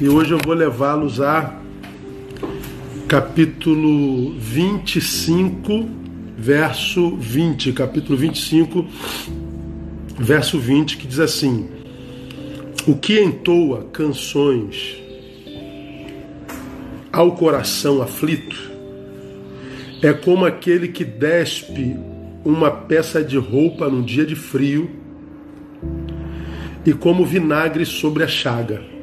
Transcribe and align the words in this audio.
E 0.00 0.08
hoje 0.08 0.32
eu 0.32 0.38
vou 0.42 0.54
levá-los 0.54 1.20
a 1.20 1.60
capítulo 3.06 4.32
25, 4.38 5.86
verso 6.38 7.16
20. 7.16 7.70
Capítulo 7.74 8.16
25, 8.16 8.86
verso 10.18 10.58
20, 10.58 10.96
que 10.96 11.06
diz 11.06 11.18
assim: 11.20 11.68
O 12.86 12.96
que 12.96 13.20
entoa 13.20 13.88
canções 13.92 14.96
ao 17.12 17.32
coração 17.32 18.00
aflito 18.00 18.70
é 20.00 20.14
como 20.14 20.46
aquele 20.46 20.88
que 20.88 21.04
despe 21.04 21.94
uma 22.42 22.70
peça 22.70 23.22
de 23.22 23.36
roupa 23.36 23.86
num 23.90 24.00
dia 24.00 24.24
de 24.24 24.34
frio 24.34 24.88
e 26.86 26.94
como 26.94 27.22
vinagre 27.22 27.84
sobre 27.84 28.24
a 28.24 28.28
chaga. 28.28 28.98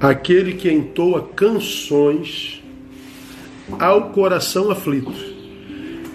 Aquele 0.00 0.52
que 0.52 0.70
entoa 0.70 1.28
canções 1.34 2.62
ao 3.80 4.10
coração 4.10 4.70
aflito 4.70 5.12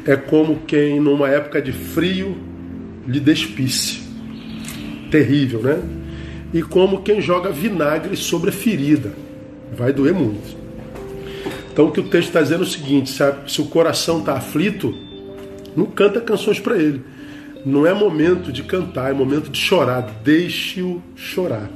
é 0.05 0.15
como 0.15 0.61
quem 0.65 1.01
numa 1.01 1.29
época 1.29 1.61
de 1.61 1.73
frio 1.73 2.37
lhe 3.05 3.19
despisse. 3.19 4.01
Terrível, 5.11 5.61
né? 5.61 5.83
E 6.53 6.61
como 6.61 7.01
quem 7.01 7.19
joga 7.19 7.51
vinagre 7.51 8.15
sobre 8.15 8.51
a 8.51 8.53
ferida. 8.53 9.13
Vai 9.75 9.91
doer 9.91 10.13
muito. 10.13 10.55
Então 11.71 11.87
o 11.87 11.91
que 11.91 11.99
o 11.99 12.03
texto 12.03 12.29
está 12.29 12.41
dizendo 12.41 12.63
é 12.63 12.67
o 12.67 12.69
seguinte: 12.69 13.09
sabe? 13.09 13.51
se 13.51 13.61
o 13.61 13.65
coração 13.65 14.19
está 14.19 14.33
aflito, 14.33 14.95
não 15.75 15.87
canta 15.87 16.21
canções 16.21 16.59
para 16.59 16.77
ele. 16.77 17.01
Não 17.65 17.85
é 17.85 17.93
momento 17.93 18.49
de 18.51 18.63
cantar, 18.63 19.09
é 19.09 19.13
momento 19.13 19.49
de 19.49 19.57
chorar. 19.57 20.01
Deixe-o 20.23 21.01
chorar. 21.15 21.69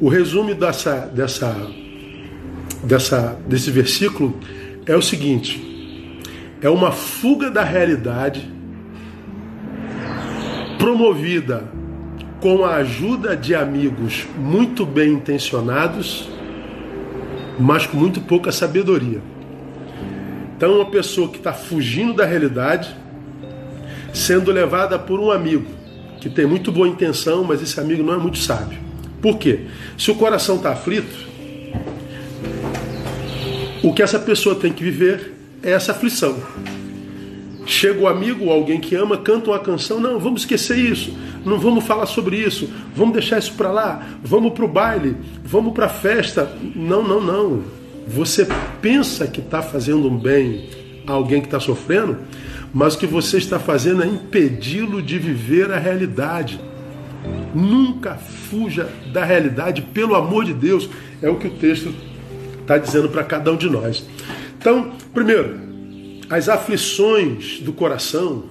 O 0.00 0.08
resumo 0.08 0.54
dessa, 0.54 1.06
dessa, 1.06 1.54
dessa, 2.82 3.38
desse 3.46 3.70
versículo 3.70 4.38
é 4.86 4.96
o 4.96 5.02
seguinte: 5.02 6.20
é 6.60 6.68
uma 6.68 6.92
fuga 6.92 7.50
da 7.50 7.62
realidade 7.62 8.50
promovida 10.78 11.64
com 12.40 12.64
a 12.64 12.76
ajuda 12.76 13.36
de 13.36 13.54
amigos 13.54 14.26
muito 14.36 14.84
bem 14.84 15.12
intencionados, 15.12 16.28
mas 17.58 17.86
com 17.86 17.96
muito 17.96 18.20
pouca 18.20 18.50
sabedoria. 18.50 19.22
Então, 20.56 20.76
uma 20.76 20.90
pessoa 20.90 21.28
que 21.28 21.38
está 21.38 21.52
fugindo 21.52 22.14
da 22.14 22.24
realidade, 22.24 22.96
sendo 24.12 24.50
levada 24.50 24.98
por 24.98 25.20
um 25.20 25.30
amigo 25.30 25.66
que 26.20 26.28
tem 26.28 26.46
muito 26.46 26.70
boa 26.70 26.86
intenção, 26.86 27.42
mas 27.42 27.62
esse 27.62 27.78
amigo 27.80 28.02
não 28.02 28.14
é 28.14 28.16
muito 28.16 28.38
sábio. 28.38 28.78
Por 29.22 29.38
quê? 29.38 29.60
Se 29.96 30.10
o 30.10 30.16
coração 30.16 30.56
está 30.56 30.72
aflito, 30.72 31.30
o 33.80 33.94
que 33.94 34.02
essa 34.02 34.18
pessoa 34.18 34.56
tem 34.56 34.72
que 34.72 34.82
viver 34.82 35.32
é 35.62 35.70
essa 35.70 35.92
aflição. 35.92 36.36
Chega 37.64 38.00
o 38.00 38.08
amigo 38.08 38.46
ou 38.46 38.52
alguém 38.52 38.80
que 38.80 38.96
ama, 38.96 39.16
canta 39.16 39.50
uma 39.50 39.60
canção, 39.60 40.00
não, 40.00 40.18
vamos 40.18 40.42
esquecer 40.42 40.76
isso, 40.76 41.16
não 41.44 41.58
vamos 41.58 41.84
falar 41.84 42.06
sobre 42.06 42.36
isso, 42.36 42.68
vamos 42.94 43.14
deixar 43.14 43.38
isso 43.38 43.52
para 43.54 43.70
lá, 43.70 44.06
vamos 44.22 44.52
para 44.52 44.64
o 44.64 44.68
baile, 44.68 45.16
vamos 45.44 45.72
para 45.72 45.86
a 45.86 45.88
festa. 45.88 46.52
Não, 46.74 47.06
não, 47.06 47.20
não. 47.20 47.62
Você 48.08 48.48
pensa 48.80 49.28
que 49.28 49.38
está 49.38 49.62
fazendo 49.62 50.08
um 50.08 50.18
bem 50.18 50.68
a 51.06 51.12
alguém 51.12 51.40
que 51.40 51.46
está 51.46 51.60
sofrendo, 51.60 52.18
mas 52.74 52.94
o 52.94 52.98
que 52.98 53.06
você 53.06 53.38
está 53.38 53.60
fazendo 53.60 54.02
é 54.02 54.06
impedi-lo 54.06 55.00
de 55.00 55.16
viver 55.16 55.70
a 55.70 55.78
realidade. 55.78 56.60
Nunca 57.54 58.14
fuja 58.14 58.88
da 59.12 59.24
realidade, 59.24 59.82
pelo 59.82 60.14
amor 60.14 60.44
de 60.44 60.54
Deus, 60.54 60.88
é 61.20 61.28
o 61.28 61.36
que 61.36 61.48
o 61.48 61.50
texto 61.50 61.94
está 62.60 62.78
dizendo 62.78 63.08
para 63.08 63.24
cada 63.24 63.52
um 63.52 63.56
de 63.56 63.68
nós. 63.68 64.06
Então, 64.58 64.92
primeiro, 65.12 65.58
as 66.30 66.48
aflições 66.48 67.60
do 67.60 67.72
coração 67.72 68.44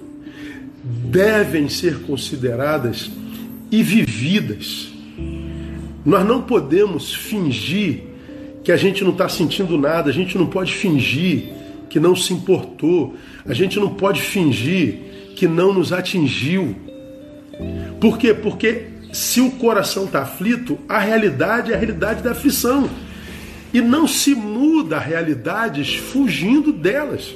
devem 0.84 1.68
ser 1.68 2.00
consideradas 2.02 3.10
e 3.70 3.82
vividas. 3.82 4.92
Nós 6.04 6.26
não 6.26 6.42
podemos 6.42 7.14
fingir 7.14 8.04
que 8.62 8.70
a 8.70 8.76
gente 8.76 9.02
não 9.02 9.10
está 9.10 9.28
sentindo 9.28 9.76
nada, 9.78 10.10
a 10.10 10.12
gente 10.12 10.36
não 10.36 10.46
pode 10.46 10.74
fingir 10.74 11.52
que 11.88 11.98
não 11.98 12.14
se 12.14 12.32
importou, 12.32 13.16
a 13.44 13.52
gente 13.52 13.78
não 13.78 13.94
pode 13.94 14.22
fingir 14.22 14.98
que 15.36 15.48
não 15.48 15.74
nos 15.74 15.92
atingiu. 15.92 16.76
Por 18.00 18.18
quê? 18.18 18.32
Porque 18.32 18.91
se 19.12 19.40
o 19.42 19.50
coração 19.52 20.06
está 20.06 20.22
aflito, 20.22 20.78
a 20.88 20.98
realidade 20.98 21.70
é 21.70 21.74
a 21.74 21.78
realidade 21.78 22.22
da 22.22 22.30
aflição. 22.32 22.88
E 23.72 23.80
não 23.80 24.08
se 24.08 24.34
muda 24.34 24.98
realidades 24.98 25.94
fugindo 25.94 26.72
delas. 26.72 27.34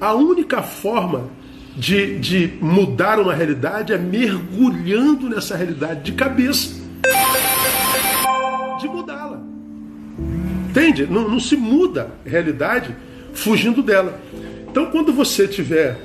A 0.00 0.14
única 0.14 0.62
forma 0.62 1.28
de, 1.76 2.18
de 2.18 2.52
mudar 2.60 3.18
uma 3.18 3.34
realidade 3.34 3.92
é 3.92 3.98
mergulhando 3.98 5.28
nessa 5.28 5.56
realidade 5.56 6.02
de 6.02 6.12
cabeça. 6.12 6.80
De 8.80 8.88
mudá-la. 8.88 9.40
Entende? 10.70 11.06
Não, 11.06 11.28
não 11.28 11.40
se 11.40 11.56
muda 11.56 12.10
realidade 12.24 12.94
fugindo 13.32 13.82
dela. 13.82 14.20
Então, 14.68 14.86
quando 14.86 15.12
você 15.12 15.46
tiver 15.48 15.98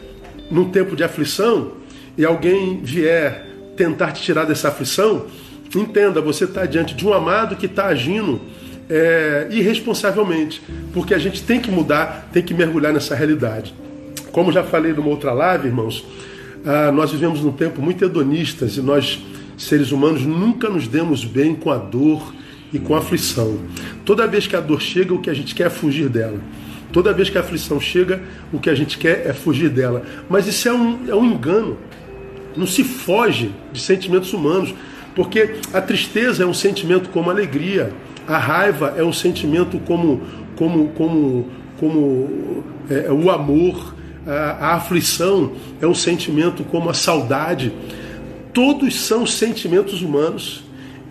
num 0.50 0.70
tempo 0.70 0.96
de 0.96 1.04
aflição 1.04 1.74
e 2.18 2.26
alguém 2.26 2.82
vier 2.82 3.47
tentar 3.78 4.12
te 4.12 4.22
tirar 4.22 4.44
dessa 4.44 4.68
aflição, 4.68 5.28
entenda, 5.74 6.20
você 6.20 6.44
está 6.44 6.66
diante 6.66 6.96
de 6.96 7.08
um 7.08 7.14
amado 7.14 7.56
que 7.56 7.68
está 7.68 7.86
agindo 7.86 8.42
é, 8.90 9.48
irresponsavelmente, 9.52 10.62
porque 10.94 11.14
a 11.14 11.18
gente 11.20 11.44
tem 11.44 11.62
que 11.62 11.70
mudar, 11.70 12.30
tem 12.34 12.44
que 12.44 12.54
mergulhar 12.54 12.92
nessa 12.92 13.16
realidade. 13.16 13.74
Como 14.32 14.52
já 14.52 14.64
falei 14.64 14.94
numa 14.94 15.10
outra 15.10 15.32
live, 15.32 15.68
irmãos, 15.68 16.06
ah, 16.66 16.92
nós 16.92 17.12
vivemos 17.12 17.42
num 17.42 17.52
tempo 17.52 17.82
muito 17.82 18.04
hedonistas 18.04 18.78
e 18.78 18.82
nós, 18.82 19.24
seres 19.58 19.92
humanos, 19.92 20.24
nunca 20.24 20.70
nos 20.70 20.88
demos 20.88 21.24
bem 21.24 21.56
com 21.56 21.72
a 21.72 21.78
dor 21.78 22.34
e 22.74 22.80
com 22.80 22.96
a 22.96 22.98
aflição. 22.98 23.60
Toda 24.04 24.28
vez 24.28 24.48
que 24.48 24.56
a 24.56 24.60
dor 24.60 24.82
chega, 24.82 25.14
o 25.14 25.20
que 25.20 25.30
a 25.30 25.34
gente 25.34 25.56
quer 25.56 25.68
é 25.68 25.70
fugir 25.70 26.10
dela. 26.10 26.40
Toda 26.92 27.14
vez 27.14 27.30
que 27.30 27.38
a 27.38 27.42
aflição 27.42 27.80
chega, 27.80 28.22
o 28.52 28.60
que 28.60 28.70
a 28.70 28.76
gente 28.76 28.98
quer 28.98 29.26
é 29.26 29.34
fugir 29.34 29.70
dela. 29.70 30.04
Mas 30.30 30.48
isso 30.48 30.68
é 30.68 30.74
um, 30.74 31.10
é 31.10 31.16
um 31.16 31.26
engano. 31.26 31.78
Não 32.58 32.68
se 32.68 32.84
foge 32.84 33.52
de 33.72 33.80
sentimentos 33.80 34.34
humanos, 34.34 34.74
porque 35.16 35.56
a 35.74 35.82
tristeza 35.82 36.44
é 36.44 36.46
um 36.46 36.54
sentimento 36.54 37.10
como 37.10 37.30
alegria, 37.30 37.94
a 38.28 38.38
raiva 38.38 38.94
é 38.98 39.04
um 39.04 39.14
sentimento 39.14 39.80
como, 39.80 40.22
como, 40.56 40.90
como, 40.90 41.48
como 41.80 42.64
é, 42.90 43.06
é, 43.06 43.12
o 43.12 43.32
amor, 43.32 43.96
a, 44.26 44.32
a 44.68 44.74
aflição 44.76 45.54
é 45.82 45.88
um 45.88 45.96
sentimento 45.96 46.64
como 46.64 46.90
a 46.90 46.94
saudade. 46.94 47.72
Todos 48.54 49.00
são 49.00 49.26
sentimentos 49.26 50.02
humanos 50.02 50.64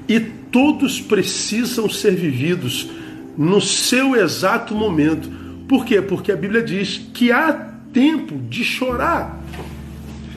e 0.08 0.20
todos 0.20 1.00
precisam 1.00 1.88
ser 1.88 2.14
vividos 2.14 2.88
no 3.36 3.60
seu 3.60 4.16
exato 4.16 4.74
momento 4.74 5.46
por 5.68 5.84
quê? 5.84 6.00
Porque 6.00 6.30
a 6.30 6.36
Bíblia 6.36 6.62
diz 6.62 7.00
que 7.12 7.32
há 7.32 7.52
tempo 7.92 8.36
de 8.48 8.62
chorar. 8.62 9.35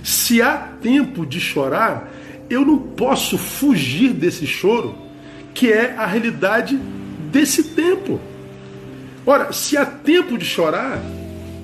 Se 0.04 0.42
há 0.42 0.58
tempo 0.82 1.26
de 1.26 1.40
chorar, 1.40 2.10
eu 2.50 2.66
não 2.66 2.78
posso 2.78 3.38
fugir 3.38 4.14
desse 4.14 4.48
choro, 4.48 4.96
que 5.54 5.72
é 5.72 5.96
a 5.96 6.06
realidade 6.06 6.78
desse 7.32 7.64
tempo. 7.64 8.20
Ora, 9.26 9.54
se 9.54 9.78
há 9.78 9.86
tempo 9.86 10.38
de 10.38 10.46
chorar, 10.46 11.00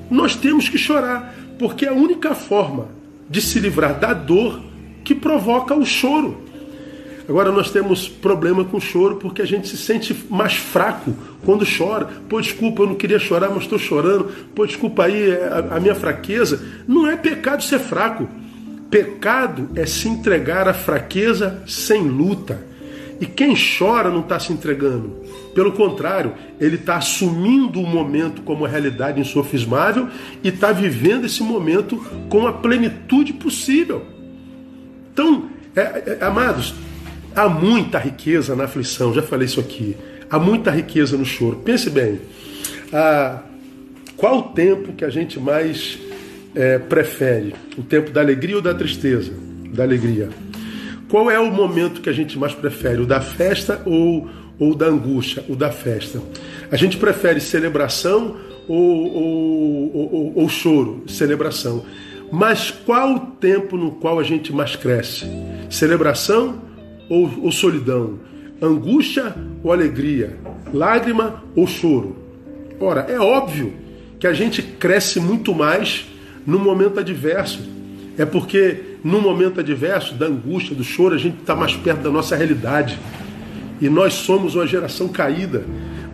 nós 0.09 0.35
temos 0.35 0.69
que 0.69 0.77
chorar, 0.77 1.33
porque 1.57 1.85
é 1.85 1.89
a 1.89 1.93
única 1.93 2.35
forma 2.35 2.89
de 3.29 3.41
se 3.41 3.59
livrar 3.59 3.97
da 3.99 4.13
dor 4.13 4.61
que 5.03 5.15
provoca 5.15 5.73
o 5.73 5.85
choro. 5.85 6.44
Agora 7.27 7.51
nós 7.51 7.71
temos 7.71 8.07
problema 8.07 8.63
com 8.63 8.79
choro 8.79 9.15
porque 9.15 9.41
a 9.41 9.45
gente 9.45 9.67
se 9.67 9.77
sente 9.77 10.15
mais 10.29 10.55
fraco 10.55 11.13
quando 11.43 11.65
chora. 11.65 12.07
Pô, 12.29 12.39
desculpa, 12.39 12.83
eu 12.83 12.87
não 12.87 12.95
queria 12.95 13.19
chorar, 13.19 13.49
mas 13.49 13.63
estou 13.63 13.79
chorando. 13.79 14.25
Pô, 14.53 14.65
desculpa 14.65 15.05
aí 15.05 15.31
é 15.31 15.47
a, 15.47 15.77
a 15.77 15.79
minha 15.79 15.95
fraqueza. 15.95 16.63
Não 16.87 17.09
é 17.09 17.17
pecado 17.17 17.63
ser 17.63 17.79
fraco. 17.79 18.27
Pecado 18.89 19.69
é 19.75 19.85
se 19.85 20.07
entregar 20.07 20.67
à 20.67 20.73
fraqueza 20.73 21.63
sem 21.65 22.03
luta. 22.03 22.63
E 23.19 23.25
quem 23.25 23.55
chora 23.55 24.09
não 24.09 24.19
está 24.19 24.39
se 24.39 24.51
entregando. 24.53 25.23
Pelo 25.55 25.71
contrário, 25.71 26.33
ele 26.59 26.75
está 26.75 26.97
assumindo 26.97 27.79
o 27.79 27.87
momento 27.87 28.41
como 28.41 28.65
realidade 28.65 29.21
insofismável 29.21 30.09
e 30.43 30.49
está 30.49 30.71
vivendo 30.71 31.25
esse 31.25 31.41
momento 31.41 31.97
com 32.29 32.45
a 32.45 32.53
plenitude 32.53 33.33
possível. 33.33 34.05
Então, 35.13 35.49
é, 35.75 36.17
é, 36.19 36.25
amados, 36.25 36.73
Há 37.35 37.49
muita 37.49 37.99
riqueza 37.99 38.55
na 38.55 38.63
aflição, 38.63 39.13
já 39.13 39.21
falei 39.21 39.45
isso 39.45 39.59
aqui. 39.59 39.97
Há 40.29 40.39
muita 40.39 40.71
riqueza 40.71 41.17
no 41.17 41.25
choro. 41.25 41.57
Pense 41.57 41.89
bem, 41.89 42.21
ah, 42.93 43.41
qual 44.15 44.39
o 44.39 44.43
tempo 44.43 44.93
que 44.93 45.03
a 45.03 45.09
gente 45.09 45.39
mais 45.39 45.99
é, 46.55 46.79
prefere? 46.79 47.53
O 47.77 47.83
tempo 47.83 48.11
da 48.11 48.21
alegria 48.21 48.55
ou 48.55 48.61
da 48.61 48.73
tristeza? 48.73 49.33
Da 49.73 49.83
alegria. 49.83 50.29
Qual 51.09 51.29
é 51.29 51.37
o 51.37 51.51
momento 51.51 52.01
que 52.01 52.09
a 52.09 52.13
gente 52.13 52.39
mais 52.39 52.53
prefere? 52.53 53.01
O 53.01 53.05
da 53.05 53.19
festa 53.19 53.81
ou 53.85 54.29
ou 54.57 54.73
da 54.73 54.85
angústia, 54.85 55.43
ou 55.49 55.55
da 55.55 55.69
festa? 55.69 56.21
A 56.71 56.77
gente 56.77 56.95
prefere 56.95 57.41
celebração 57.41 58.37
ou, 58.67 59.13
ou, 59.13 59.95
ou, 60.13 60.33
ou 60.35 60.49
choro? 60.49 61.03
Celebração. 61.07 61.85
Mas 62.31 62.71
qual 62.71 63.15
o 63.15 63.19
tempo 63.19 63.77
no 63.77 63.91
qual 63.91 64.19
a 64.19 64.23
gente 64.23 64.53
mais 64.53 64.75
cresce? 64.75 65.25
Celebração 65.69 66.61
ou, 67.09 67.31
ou 67.43 67.51
solidão? 67.51 68.19
Angústia 68.61 69.35
ou 69.63 69.71
alegria? 69.71 70.37
Lágrima 70.73 71.43
ou 71.55 71.67
choro? 71.67 72.15
Ora, 72.79 73.01
é 73.09 73.19
óbvio 73.19 73.73
que 74.19 74.27
a 74.27 74.33
gente 74.33 74.61
cresce 74.61 75.19
muito 75.19 75.53
mais 75.53 76.05
no 76.45 76.59
momento 76.59 76.99
adverso. 76.99 77.59
É 78.17 78.25
porque 78.25 78.97
no 79.03 79.21
momento 79.21 79.59
adverso, 79.59 80.15
da 80.15 80.25
angústia, 80.25 80.75
do 80.75 80.83
choro, 80.83 81.15
a 81.15 81.17
gente 81.17 81.39
está 81.39 81.55
mais 81.55 81.75
perto 81.75 82.01
da 82.01 82.09
nossa 82.09 82.35
realidade. 82.35 82.97
E 83.81 83.89
nós 83.89 84.13
somos 84.13 84.55
uma 84.55 84.65
geração 84.65 85.07
caída. 85.07 85.65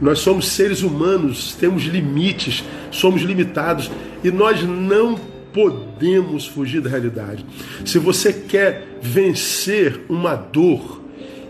Nós 0.01 0.19
somos 0.19 0.47
seres 0.47 0.81
humanos, 0.81 1.55
temos 1.59 1.83
limites, 1.83 2.63
somos 2.89 3.21
limitados 3.21 3.91
e 4.23 4.31
nós 4.31 4.63
não 4.63 5.15
podemos 5.53 6.47
fugir 6.47 6.81
da 6.81 6.89
realidade. 6.89 7.45
Se 7.85 7.99
você 7.99 8.31
quer 8.33 8.99
vencer 9.01 10.01
uma 10.09 10.35
dor 10.35 11.01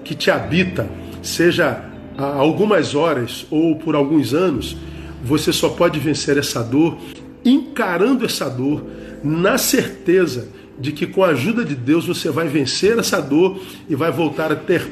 que 0.04 0.16
te 0.16 0.32
habita, 0.32 0.90
seja 1.22 1.84
há 2.18 2.26
algumas 2.26 2.96
horas 2.96 3.46
ou 3.50 3.76
por 3.76 3.96
alguns 3.96 4.34
anos, 4.34 4.76
você 5.24 5.54
só 5.54 5.70
pode 5.70 6.00
vencer 6.00 6.38
essa 6.38 6.64
dor 6.64 6.98
encarando 7.44 8.26
essa 8.26 8.50
dor 8.50 8.86
na 9.24 9.58
certeza 9.58 10.48
de 10.80 10.92
que 10.92 11.06
com 11.06 11.24
a 11.24 11.30
ajuda 11.30 11.64
de 11.64 11.76
Deus 11.76 12.06
você 12.06 12.30
vai 12.30 12.48
vencer 12.48 12.98
essa 12.98 13.22
dor 13.22 13.62
e 13.88 13.96
vai 13.96 14.12
voltar 14.12 14.52
a 14.52 14.56
ter 14.56 14.88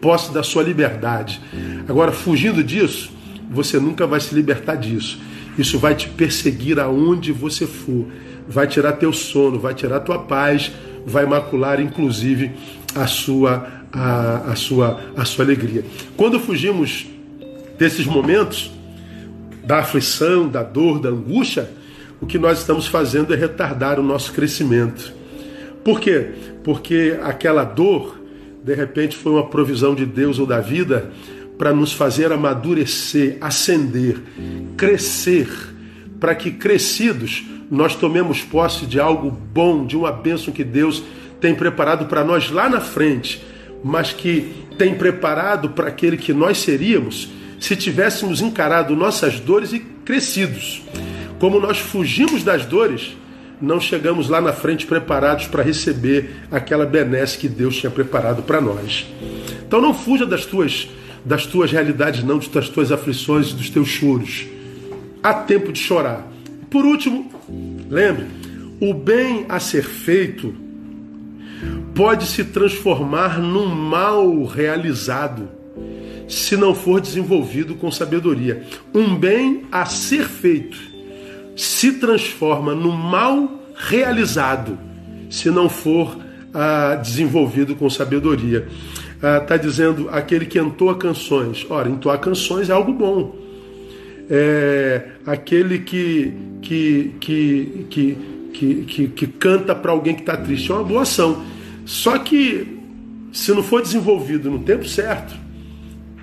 posse 0.00 0.32
da 0.32 0.42
sua 0.42 0.62
liberdade. 0.62 1.40
Agora, 1.88 2.12
fugindo 2.12 2.62
disso, 2.62 3.10
você 3.50 3.78
nunca 3.78 4.06
vai 4.06 4.20
se 4.20 4.34
libertar 4.34 4.76
disso. 4.76 5.18
Isso 5.58 5.78
vai 5.78 5.94
te 5.94 6.08
perseguir 6.08 6.78
aonde 6.78 7.32
você 7.32 7.66
for 7.66 8.06
vai 8.48 8.66
tirar 8.66 8.92
teu 8.92 9.12
sono, 9.12 9.58
vai 9.58 9.74
tirar 9.74 10.00
tua 10.00 10.18
paz, 10.18 10.72
vai 11.04 11.26
macular 11.26 11.80
inclusive 11.80 12.52
a 12.94 13.06
sua 13.06 13.66
a, 13.92 14.52
a 14.52 14.56
sua 14.56 15.00
a 15.16 15.24
sua 15.24 15.44
alegria. 15.44 15.84
Quando 16.16 16.38
fugimos 16.38 17.06
desses 17.78 18.06
momentos 18.06 18.70
da 19.64 19.78
aflição, 19.78 20.48
da 20.48 20.62
dor, 20.62 21.00
da 21.00 21.08
angústia, 21.08 21.68
o 22.20 22.26
que 22.26 22.38
nós 22.38 22.60
estamos 22.60 22.86
fazendo 22.86 23.34
é 23.34 23.36
retardar 23.36 23.98
o 23.98 24.02
nosso 24.02 24.32
crescimento. 24.32 25.12
Por 25.84 26.00
quê? 26.00 26.30
Porque 26.62 27.18
aquela 27.22 27.64
dor, 27.64 28.16
de 28.64 28.74
repente, 28.74 29.16
foi 29.16 29.32
uma 29.32 29.46
provisão 29.46 29.94
de 29.94 30.06
Deus 30.06 30.38
ou 30.38 30.46
da 30.46 30.60
vida 30.60 31.10
para 31.58 31.72
nos 31.72 31.92
fazer 31.92 32.32
amadurecer, 32.32 33.38
ascender, 33.40 34.20
crescer, 34.76 35.48
para 36.20 36.34
que 36.34 36.50
crescidos 36.50 37.44
nós 37.70 37.94
tomemos 37.94 38.42
posse 38.42 38.86
de 38.86 39.00
algo 39.00 39.30
bom, 39.30 39.86
de 39.86 39.96
uma 39.96 40.12
bênção 40.12 40.52
que 40.52 40.64
Deus 40.64 41.02
tem 41.40 41.54
preparado 41.54 42.06
para 42.06 42.24
nós 42.24 42.50
lá 42.50 42.68
na 42.68 42.80
frente, 42.80 43.44
mas 43.82 44.12
que 44.12 44.52
tem 44.78 44.94
preparado 44.94 45.70
para 45.70 45.88
aquele 45.88 46.16
que 46.16 46.32
nós 46.32 46.58
seríamos 46.58 47.28
se 47.58 47.74
tivéssemos 47.74 48.40
encarado 48.40 48.94
nossas 48.94 49.40
dores 49.40 49.72
e 49.72 49.80
crescidos. 49.80 50.82
Como 51.38 51.58
nós 51.58 51.78
fugimos 51.78 52.42
das 52.42 52.64
dores, 52.64 53.16
não 53.60 53.80
chegamos 53.80 54.28
lá 54.28 54.40
na 54.40 54.52
frente 54.52 54.86
preparados 54.86 55.46
para 55.46 55.62
receber 55.62 56.36
aquela 56.50 56.84
benesse 56.84 57.38
que 57.38 57.48
Deus 57.48 57.76
tinha 57.76 57.90
preparado 57.90 58.42
para 58.42 58.60
nós. 58.60 59.06
Então 59.66 59.80
não 59.80 59.94
fuja 59.94 60.26
das 60.26 60.44
tuas 60.44 60.88
das 61.26 61.44
tuas 61.44 61.72
realidades, 61.72 62.22
não 62.22 62.38
das 62.38 62.68
tuas 62.68 62.92
aflições, 62.92 63.52
dos 63.52 63.68
teus 63.68 63.88
choros. 63.88 64.46
Há 65.20 65.34
tempo 65.34 65.72
de 65.72 65.78
chorar. 65.80 66.24
Por 66.70 66.86
último, 66.86 67.30
lembre, 67.90 68.26
o 68.80 68.94
bem 68.94 69.44
a 69.48 69.58
ser 69.58 69.82
feito 69.82 70.54
pode 71.94 72.26
se 72.26 72.44
transformar 72.44 73.40
num 73.40 73.66
mal 73.66 74.44
realizado 74.44 75.48
se 76.28 76.56
não 76.56 76.74
for 76.74 77.00
desenvolvido 77.00 77.74
com 77.74 77.90
sabedoria. 77.90 78.64
Um 78.94 79.16
bem 79.16 79.64
a 79.72 79.84
ser 79.84 80.24
feito 80.28 80.78
se 81.56 81.92
transforma 81.92 82.74
num 82.74 82.92
mal 82.92 83.50
realizado 83.74 84.78
se 85.28 85.50
não 85.50 85.68
for 85.68 86.16
ah, 86.54 86.94
desenvolvido 86.96 87.74
com 87.74 87.90
sabedoria. 87.90 88.68
Está 89.16 89.54
ah, 89.54 89.56
dizendo 89.56 90.08
aquele 90.10 90.46
que 90.46 90.58
entoa 90.58 90.96
canções. 90.96 91.66
Ora, 91.68 91.88
entoar 91.88 92.18
canções 92.18 92.68
é 92.68 92.72
algo 92.72 92.92
bom 92.92 93.46
é, 94.28 95.02
aquele 95.24 95.78
que, 95.80 96.32
que, 96.60 97.14
que, 97.20 97.86
que, 97.88 98.18
que, 98.52 98.84
que, 98.84 99.08
que 99.08 99.26
canta 99.26 99.74
para 99.74 99.92
alguém 99.92 100.14
que 100.14 100.22
está 100.22 100.36
triste. 100.36 100.70
É 100.70 100.74
uma 100.74 100.84
boa 100.84 101.02
ação. 101.02 101.44
Só 101.84 102.18
que, 102.18 102.78
se 103.32 103.52
não 103.52 103.62
for 103.62 103.80
desenvolvido 103.82 104.50
no 104.50 104.60
tempo 104.60 104.86
certo, 104.86 105.36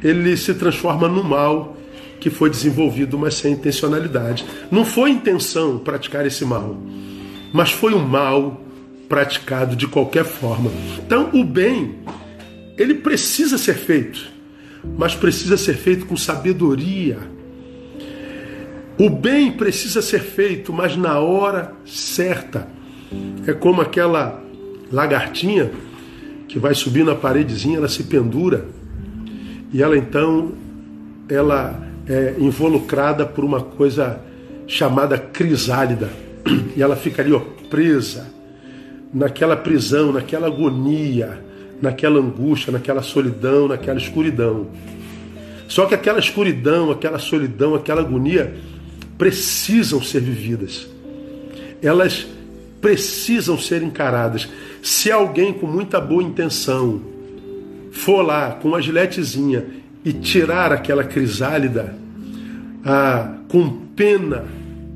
ele 0.04 0.36
se 0.36 0.54
transforma 0.54 1.07
no 1.07 1.24
mal 1.24 1.78
que 2.19 2.30
foi 2.30 2.50
desenvolvido, 2.50 3.18
mas 3.18 3.36
sem 3.36 3.54
intencionalidade. 3.54 4.45
Não 4.72 4.86
foi 4.86 5.12
intenção 5.12 5.78
praticar 5.78 6.25
esse 6.25 6.45
mal, 6.45 6.78
mas 7.51 7.72
foi 7.72 7.94
um 7.94 8.06
mal 8.06 8.62
praticado 9.10 9.75
de 9.75 9.88
qualquer 9.88 10.24
forma. 10.24 10.72
Então, 11.06 11.30
o 11.34 11.44
bem, 11.44 11.95
ele 12.77 12.95
precisa 12.95 13.57
ser 13.57 13.75
feito, 13.75 14.31
mas 14.97 15.15
precisa 15.15 15.57
ser 15.57 15.75
feito 15.75 16.05
com 16.05 16.17
sabedoria. 16.17 17.17
O 18.97 19.09
bem 19.09 19.51
precisa 19.51 20.01
ser 20.01 20.21
feito, 20.21 20.71
mas 20.71 20.95
na 20.95 21.19
hora 21.19 21.73
certa. 21.85 22.67
É 23.45 23.53
como 23.53 23.81
aquela 23.81 24.41
lagartinha 24.91 25.71
que 26.47 26.59
vai 26.59 26.75
subir 26.75 27.03
na 27.03 27.15
paredezinha, 27.15 27.77
ela 27.77 27.87
se 27.87 28.03
pendura 28.03 28.65
e 29.71 29.81
ela 29.81 29.97
então 29.97 30.51
ela 31.27 31.81
é 32.07 32.35
involucrada 32.37 33.25
por 33.25 33.43
uma 33.43 33.61
coisa 33.61 34.19
chamada 34.67 35.17
crisálida. 35.17 36.09
E 36.75 36.81
ela 36.81 36.95
fica 36.95 37.21
ali 37.21 37.33
ó, 37.33 37.39
presa 37.69 38.27
naquela 39.13 39.55
prisão, 39.55 40.11
naquela 40.11 40.47
agonia, 40.47 41.43
naquela 41.83 42.18
angústia, 42.18 42.71
naquela 42.71 43.01
solidão, 43.01 43.68
naquela 43.68 44.00
escuridão. 44.00 44.68
Só 45.68 45.85
que 45.85 45.94
aquela 45.94 46.18
escuridão, 46.18 46.90
aquela 46.90 47.19
solidão, 47.19 47.75
aquela 47.75 47.99
agonia 47.99 48.56
precisam 49.18 50.02
ser 50.02 50.21
vividas. 50.21 50.87
Elas 51.81 52.25
precisam 52.80 53.59
ser 53.59 53.83
encaradas. 53.83 54.47
Se 54.81 55.11
alguém 55.11 55.52
com 55.52 55.68
muita 55.68 55.99
boa 55.99 56.23
intenção 56.23 57.02
for 57.92 58.21
lá 58.21 58.52
com 58.52 58.69
uma 58.69 58.81
giletezinha 58.81 59.66
e 60.06 60.13
tirar 60.13 60.71
aquela 60.71 61.04
crisálida 61.04 61.94
ah, 62.85 63.40
com 63.49 63.69
pena 63.94 64.45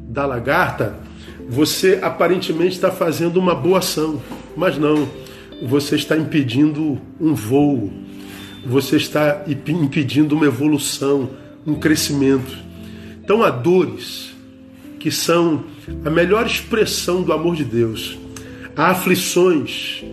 da 0.08 0.26
lagarta, 0.26 0.96
você 1.50 2.00
aparentemente 2.02 2.76
está 2.76 2.90
fazendo 2.92 3.36
uma 3.36 3.54
boa 3.54 3.80
ação, 3.80 4.22
mas 4.56 4.78
não. 4.78 5.27
Você 5.62 5.96
está 5.96 6.16
impedindo 6.18 7.00
um 7.20 7.34
voo, 7.34 7.92
você 8.66 8.98
está 8.98 9.44
impedindo 9.48 10.36
uma 10.36 10.46
evolução, 10.46 11.30
um 11.66 11.76
crescimento. 11.76 12.58
Então 13.24 13.44
há 13.44 13.50
dores 13.50 14.36
que 15.00 15.12
são 15.12 15.64
a 16.06 16.10
melhor 16.10 16.46
expressão 16.46 17.22
do 17.22 17.34
amor 17.34 17.56
de 17.56 17.64
Deus. 17.64 18.18
Há 18.76 18.92
aflições 18.92 20.04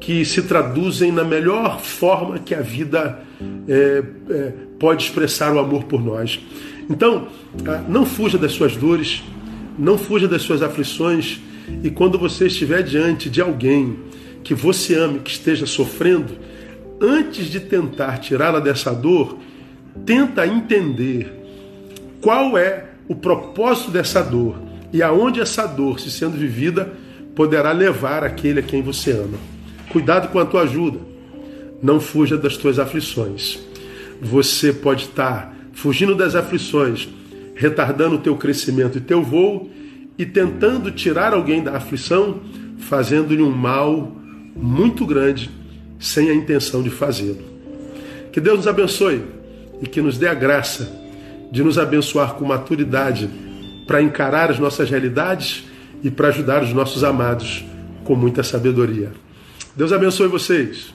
que 0.00 0.24
se 0.24 0.42
traduzem 0.42 1.12
na 1.12 1.22
melhor 1.22 1.80
forma 1.80 2.38
que 2.38 2.54
a 2.54 2.60
vida 2.60 3.20
é, 3.68 4.02
é, 4.30 4.52
pode 4.78 5.04
expressar 5.04 5.54
o 5.54 5.60
amor 5.60 5.84
por 5.84 6.02
nós. 6.02 6.40
Então, 6.90 7.28
ah, 7.66 7.84
não 7.88 8.04
fuja 8.04 8.36
das 8.36 8.52
suas 8.52 8.76
dores, 8.76 9.22
não 9.78 9.96
fuja 9.96 10.26
das 10.26 10.42
suas 10.42 10.60
aflições, 10.60 11.40
e 11.84 11.90
quando 11.90 12.18
você 12.18 12.46
estiver 12.46 12.82
diante 12.82 13.30
de 13.30 13.40
alguém 13.40 13.96
que 14.42 14.54
você 14.54 14.94
ame, 14.94 15.20
que 15.20 15.30
esteja 15.30 15.66
sofrendo, 15.66 16.32
antes 17.00 17.46
de 17.46 17.60
tentar 17.60 18.18
tirá-la 18.18 18.60
dessa 18.60 18.92
dor, 18.92 19.38
tenta 20.04 20.46
entender 20.46 21.32
qual 22.20 22.56
é 22.56 22.86
o 23.08 23.14
propósito 23.14 23.90
dessa 23.90 24.22
dor 24.22 24.56
e 24.92 25.02
aonde 25.02 25.40
essa 25.40 25.66
dor, 25.66 25.98
se 25.98 26.10
sendo 26.10 26.36
vivida, 26.36 26.92
poderá 27.34 27.72
levar 27.72 28.22
aquele 28.24 28.60
a 28.60 28.62
quem 28.62 28.82
você 28.82 29.10
ama. 29.10 29.38
Cuidado 29.90 30.28
com 30.28 30.38
a 30.38 30.44
tua 30.44 30.62
ajuda. 30.62 30.98
Não 31.82 31.98
fuja 31.98 32.36
das 32.36 32.56
tuas 32.56 32.78
aflições. 32.78 33.58
Você 34.20 34.72
pode 34.72 35.04
estar 35.04 35.54
fugindo 35.72 36.14
das 36.14 36.34
aflições, 36.34 37.08
retardando 37.54 38.16
o 38.16 38.18
teu 38.18 38.36
crescimento 38.36 38.98
e 38.98 39.00
teu 39.00 39.22
voo 39.22 39.70
e 40.16 40.24
tentando 40.24 40.90
tirar 40.90 41.32
alguém 41.32 41.62
da 41.62 41.76
aflição, 41.76 42.40
fazendo-lhe 42.78 43.42
um 43.42 43.50
mal 43.50 44.12
muito 44.54 45.06
grande 45.06 45.50
sem 45.98 46.30
a 46.30 46.34
intenção 46.34 46.82
de 46.82 46.90
fazê-lo. 46.90 47.42
Que 48.32 48.40
Deus 48.40 48.58
nos 48.58 48.68
abençoe 48.68 49.22
e 49.80 49.86
que 49.86 50.00
nos 50.00 50.18
dê 50.18 50.28
a 50.28 50.34
graça 50.34 51.00
de 51.50 51.62
nos 51.62 51.78
abençoar 51.78 52.34
com 52.34 52.44
maturidade 52.44 53.28
para 53.86 54.00
encarar 54.00 54.50
as 54.50 54.58
nossas 54.58 54.88
realidades 54.88 55.64
e 56.02 56.10
para 56.10 56.28
ajudar 56.28 56.62
os 56.62 56.72
nossos 56.72 57.04
amados 57.04 57.64
com 58.04 58.14
muita 58.14 58.42
sabedoria. 58.42 59.12
Deus 59.76 59.92
abençoe 59.92 60.28
vocês. 60.28 60.92